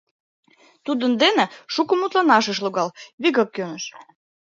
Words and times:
Тудын 0.85 1.11
дене 1.21 1.45
шуко 1.73 1.93
мутланаш 1.99 2.45
ыш 2.51 2.57
логал, 2.65 2.89
вигак 3.21 3.49
кӧныш. 3.55 3.83